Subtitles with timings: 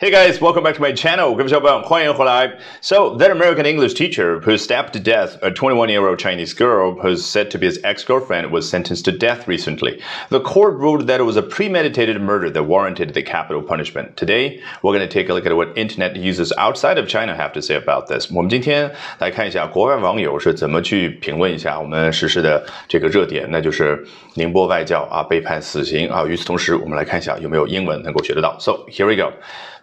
[0.00, 1.34] Hey guys, welcome back to my channel.
[1.34, 2.52] 各位小伙伴，欢迎回来。
[2.82, 7.58] So, that American English teacher who stabbed to death a 21-year-old Chinese girl who's said to
[7.58, 9.98] be his ex-girlfriend was sentenced to death recently.
[10.28, 14.18] The court ruled that it was a premeditated murder that warranted the capital punishment.
[14.18, 17.54] Today, we're going to take a look at what internet users outside of China have
[17.54, 18.30] to say about this.
[18.30, 26.26] 我们今天来看一下国外网友是怎么去评论一下我们实施的这个热点，那就是宁波外教啊被判死刑啊。
[26.26, 28.58] 与此同时，我们来看一下有没有英文能够学得到。
[28.60, 29.32] So here we go.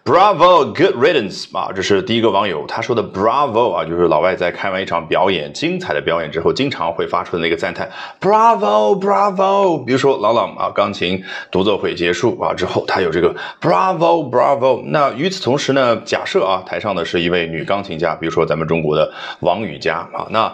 [0.05, 7.87] Bravo, good riddance 啊，这是第一个网友他说的 Bravo 啊，就是老外在看完一场表演精彩的表演之后，经常会发出的那个赞叹
[8.19, 9.85] Bravo, Bravo。
[9.85, 14.81] 比如说朗朗啊，钢琴独奏会结束啊之后，他有这个 Bravo, Bravo。
[14.85, 20.51] 那与此同时呢，假设啊，台上的是一位女钢琴家，比如说咱们中国的王羽佳啊，那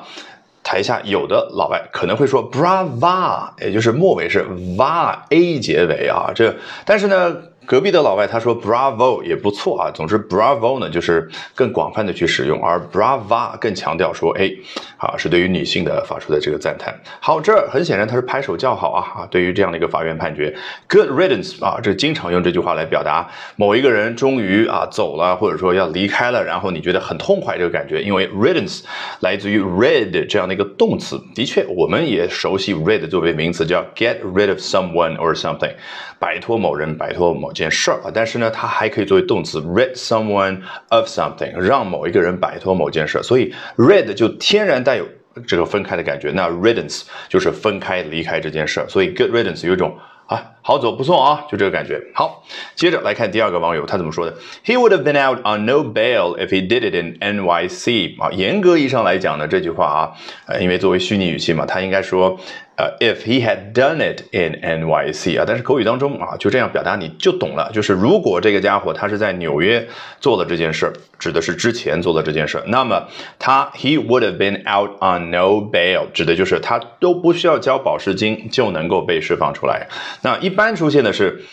[0.63, 6.53] 台下有的老外可能会说 Brava，也就是末尾是 va a 结尾啊，这
[6.83, 7.37] 但是呢。
[7.65, 14.51] 隔壁的老外他说 Bravo 也不错啊，总之 Bravo 呢就是更广泛的去使用，而 Brava 更强调说，哎，
[14.97, 16.93] 啊是对于女性的发出的这个赞叹。
[17.19, 19.27] 好，这很显然他是拍手叫好啊啊！
[19.31, 20.55] 对于这样的一个法院判决
[20.87, 28.83] ，Good riddance 啊，这经常用这句话来表达某一个人终于啊走了，或者说要离开了，然后你觉得很痛快这个感觉，因为 riddance
[29.21, 35.73] 来自于 rid 这样的一个动词，的确我们也熟悉 rid 作为名词叫 get rid of someone or something，
[36.19, 37.54] 摆脱某人，摆脱某。
[37.55, 45.07] 件事儿啊，但是呢，它还可以作为动词，rid someone of something，让某一个人摆脱某件事儿，所以 rid 就天然带有
[45.47, 46.31] 这个分开的感觉。
[46.31, 52.01] 那 riddance 就是分开离开这件事儿，所以 good riddance 有一种啊好走不送啊，就这个感觉。
[52.15, 54.35] 好，接着来看第二个网友他怎么说的
[54.65, 58.19] ：He would have been out on no bail if he did it in NYC。
[58.19, 60.11] 啊，严格意义上来讲呢，这句话啊，
[60.47, 62.35] 呃，因为作为虚拟语气嘛，他应该说。
[62.77, 69.87] 呃，if he had done it in NYC 啊，但是口语当中啊，就这样表达你就懂了，就是如果这个家伙他是在纽约
[70.19, 73.07] 做了这件事，指的是之前做的这件事，那么
[73.39, 79.87] 他 he would have been out on no bail，指的就是他都不需要交保释金就能够被释放出来。
[80.21, 81.43] 那一般出现的是。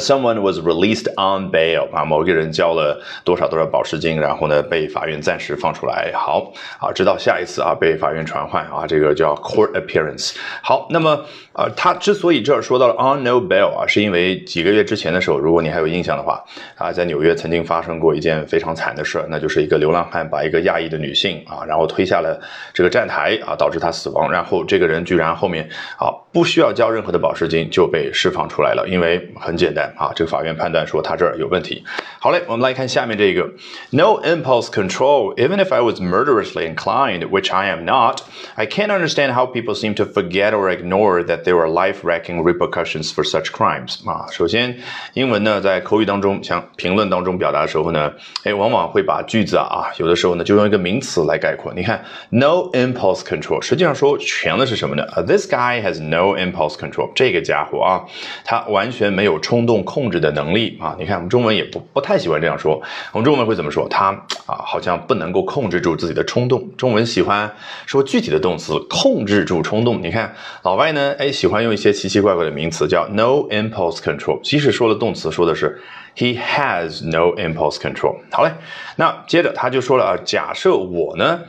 [0.00, 6.10] Someone was released on bail 啊，某个人交了多少多少保释金，然后呢被法院暂时放出来。
[6.14, 10.34] 好啊，直到下一次啊被法院传唤啊，这个叫 court appearance。
[10.62, 16.42] 好，那么呃，他之所以这儿说到了 on no bail 啊，是因为几个月之前的时候，如果你还有印象的话
[16.76, 22.40] 啊，在纽约曾经发生过一件非常惨的事，那就是一个流浪汉把一个亚裔的女性啊，然后推下了
[22.72, 24.30] 这个站台啊，导致她死亡。
[24.30, 29.81] 然后这个人居然后面啊不需要交任何的保释金就被释放出来了，因为很简单。
[29.97, 31.83] 啊，这个法院判断说他这儿有问题。
[32.19, 33.49] 好嘞，我们来看下面这个：
[33.91, 35.35] No impulse control.
[35.35, 38.21] Even if I was murderously inclined, which I am not,
[38.55, 43.11] I can't understand how people seem to forget or ignore that there are life-wrecking repercussions
[43.11, 44.07] for such crimes.
[44.09, 44.77] 啊，首先，
[45.13, 48.11] 英文呢在口语当中，像评论当中表达的时候呢，
[48.43, 51.73] 哎，往往会把句子啊，有的时候呢就用一个名词来概括。
[51.75, 55.05] 你看，no impulse control，实际上说全的是什么呢？
[55.25, 57.11] This guy has no impulse control.
[57.15, 58.03] 这个家伙啊，
[58.43, 59.70] 他完全没有冲动。
[59.72, 62.78] 动控制的能力啊，你看我们中文也不不太喜欢这样说，
[63.12, 63.88] 我们中文会怎么说？
[63.88, 64.08] 他
[64.44, 66.68] 啊，好像不能够控制住自己的冲动。
[66.76, 67.50] 中文喜欢
[67.86, 70.02] 说具体的动词，控制住冲动。
[70.02, 74.38] 你看老外呢，哎，喜欢用一些奇奇怪怪的名词，叫 no impulse control。
[74.42, 75.80] 即使说了动词，说的是
[76.14, 78.16] he has no impulse control。
[78.30, 78.52] 好嘞，
[78.96, 81.40] 那接着他就说了啊，假设我呢。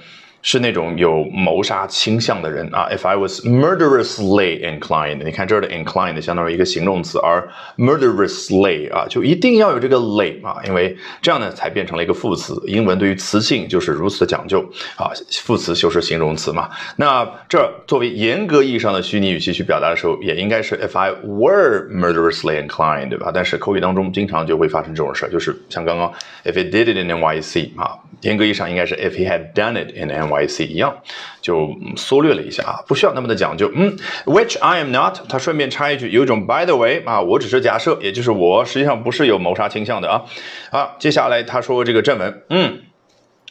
[0.44, 2.88] 是那种有谋杀倾向的人啊。
[2.92, 12.54] If I was murderously inclined，你看这儿的 inclined 相当于一个形容词，而 murderously 啊，就一定要有这个 ly 啊，因为这样呢才变成了一个副词。
[12.68, 14.60] 英文对于词性就是如此的讲究
[14.98, 15.10] 啊，
[15.42, 16.70] 副词修饰形容词嘛。
[16.98, 23.32] 那这作为严格意义上的虚拟语气去表达的时候，也应该是 If I were murderously inclined，对吧？
[23.34, 26.12] 但是口语当中经常就会发生这种事儿，就是像刚刚
[26.44, 30.33] If he did it in NYC 啊，严格意义上应该是 If he had done it in N。
[30.34, 30.96] YC 一样，
[31.42, 33.72] 就缩略了一下啊，不需要那么的讲究。
[33.74, 35.20] 嗯，Which I am not。
[35.28, 40.24] 他顺便插一句，有一种 By the way 啊，我只是假设，也就是我实际上不是有谋杀倾向的啊。
[40.72, 42.83] 啊，接下来他说这个正文，嗯。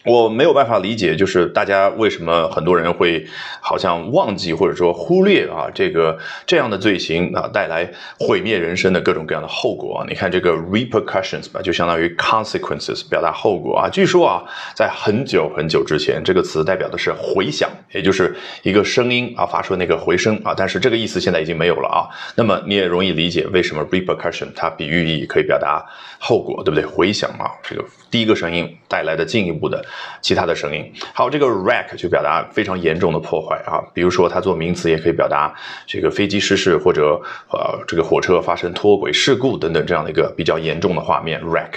[0.04, 3.24] 我没有办法理解，就是大家为什么很多人会
[3.60, 7.88] 好像忘记或者说忽略啊这个这样的罪行啊带来
[8.18, 10.06] 毁灭人生的各种各样的后果啊？
[10.08, 13.88] 你看这个 repercussions 吧，就相当于 consequences，表达后果啊。
[13.88, 14.42] 据说啊，
[14.74, 18.34] 在很久很久之前，这个词代表的是回响，也就是
[18.64, 20.52] 一个声音啊发出那个回声啊。
[20.56, 22.10] 但是这个意思现在已经没有了啊。
[22.34, 25.84] 那么你也容易理解为什么 repercussion 它比喻意可以表达
[26.18, 26.84] 后果，对不对？
[26.84, 29.84] 回响啊，这个第一个声音带来的进一步的。
[30.20, 30.92] 其他的声音。
[31.12, 35.52] 好，这个 wreck 就表达非常严重的破坏啊，比如说它做名词也可以表达
[35.86, 41.70] 这个飞机失事或者呃这个火车发生脱轨事故等等这样的一个比较严重的画面 wreck。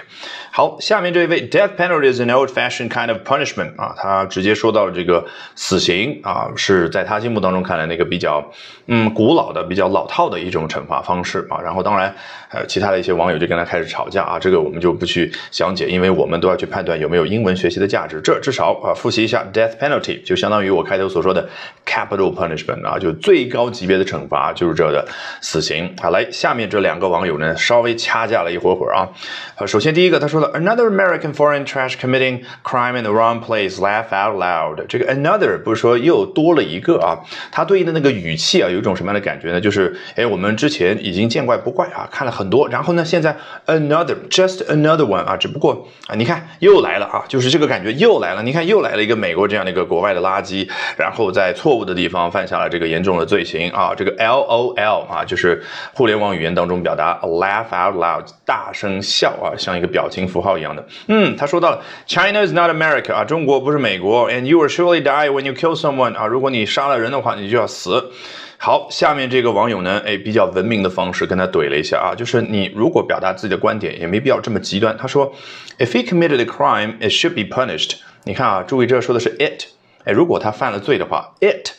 [0.51, 5.25] 好，下面这一位 death penalty is an old-fashioned kind of punishment 啊，他直接说到了这个
[5.56, 8.41] 死刑啊，是在他心目当中看来那个比较
[8.85, 11.59] 嗯古老的、比较老套的一种惩罚方式啊。
[11.62, 12.15] 然后当然
[12.51, 18.21] 呃其他的一些网友就跟他开始吵架啊，这个我们就不去详解，因为我们都要去判断有没有英文学习的价值。
[18.21, 21.47] 这至少啊复习一下 death penalty 就相当于我开头所说的
[21.85, 25.05] capital punishment 啊，就最高级别的惩罚就是这的
[25.41, 25.93] 死刑。
[26.01, 29.09] 好，来下面这两个网友呢稍微掐架了一会儿会儿啊。
[29.57, 30.45] 呃，首先第一个他说了。
[30.55, 33.77] Another American foreign trash committing crime in the wrong place.
[33.79, 34.85] Laugh out loud.
[34.87, 37.19] 这个 another 不是说又多了一个啊，
[37.51, 39.59] 它对应的那个语气啊，有一种什么样的感觉呢？
[39.59, 43.35] 就是哎，我们之前已经见怪不怪啊，看了很多，然后呢，现在
[43.65, 48.44] another just another one 啊，只不过啊，你看又来了啊，就是这个感觉又来了。
[48.44, 53.94] 你看又来了一个美国这样的一个国外的垃圾，然后在错误的地方犯下了这个严重的罪行啊。
[53.95, 55.63] 这个 LOL 啊，就是
[55.94, 60.25] 互联网语言当中表达 laugh out loud 大声笑啊，像一个表情。
[60.25, 68.12] 符号一样的，嗯，他说到了，China is not America 啊，中国不是美国，and you will surely die when you kill someone 啊，如果你杀了人的话，你就要死。
[68.57, 74.97] 好，下面这个网友呢，哎，比较文明的方式跟他怼了一下啊，就是你如果表达自己的观点，也没必要这么极端。
[74.97, 75.33] 他说
[75.77, 77.97] ，If he committed a crime, it should be punished。
[78.23, 79.65] 你看啊，注意这说的是 it，
[80.05, 81.71] 哎，如果他犯了罪的话，it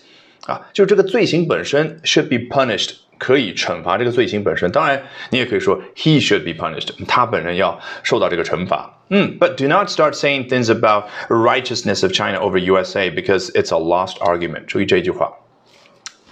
[0.47, 2.97] 啊，就这个罪行本身 should be punished。
[3.19, 8.99] 可以惩罚这个罪行本身，当然你也可以说 he should be punished，他本人要受到这个惩罚。
[9.09, 14.19] 嗯，but do not start saying things about righteousness of China over USA because it's a lost
[14.19, 14.67] argument。
[14.67, 15.33] 注意这句话，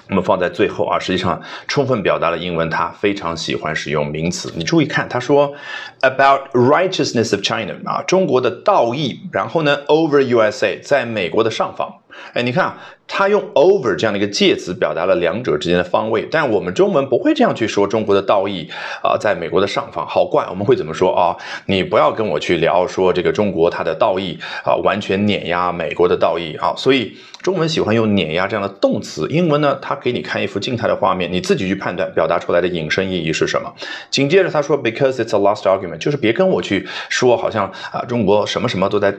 [0.09, 4.53] 我们放在最后啊，实际上充分表达了英文他非常喜欢使用名词。
[4.55, 5.55] 你注意看，他说
[6.01, 12.04] about righteousness of China 啊，中国的道义，然后呢 over USA，在美国的上方。
[12.33, 12.75] 哎，你看。
[13.07, 18.67] 他用 over 这样的一个介词表达了两者之间的方位，但我们中文不会这样去说中国的道义
[19.03, 20.47] 啊，在美国的上方，好怪。
[20.49, 21.37] 我们会怎么说啊？
[21.67, 26.73] 你不要跟我去聊说这个中国它的道义啊，完全碾压美国的道义啊。
[26.79, 33.71] 所以中文喜欢用碾压这样的动词，英文呢，它给你看一幅静态的画面，你自己去判断表达出来的引申意义是什么。
[34.11, 39.15] 紧接着他说，because it's a lost argument，就是别跟我去说好像啊，中国什么什么都在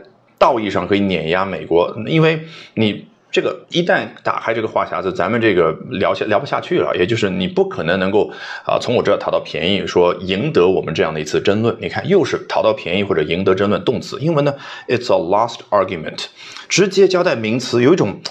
[0.46, 2.42] 道义上可以碾压美国，因为
[2.76, 3.06] 你。
[3.36, 6.96] 这个一旦打开这个话匣子，咱们这个聊下聊不下去了。
[6.96, 8.32] 也就是你不可能能够
[8.66, 11.76] 啊从我这讨到便宜，说赢得我们这样的一次争论。
[11.82, 14.18] 你看，又是讨到便宜或者赢得争论动词。
[14.22, 14.54] 英文呢
[14.88, 16.28] ，it's a lost argument，
[16.70, 18.22] 直接交代名词，有一种。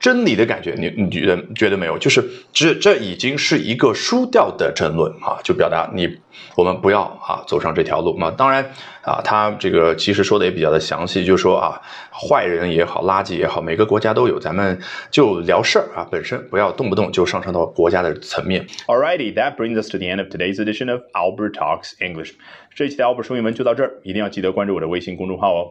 [0.00, 1.98] 真理的感觉，你你觉得觉得没有？
[1.98, 6.18] 就是这这已经是一个输掉的争论啊，就表达你
[6.56, 8.30] 我们不要啊走上这条路嘛。
[8.30, 8.64] 当然
[9.02, 11.80] 啊，他这个其实说的也比较的详细，就说啊，
[12.12, 14.78] 坏人也好，垃圾也好，每个国家都有，咱们
[15.10, 18.66] 就聊事儿啊，本身不要动不动就上升到国家的层面。
[18.86, 22.34] Alrighty, that brings us to the end of today's edition of Albert Talks English。
[22.74, 25.70] 这一期的 Albert 说英文就到这儿，一定要记得关注我的微信公众号哦。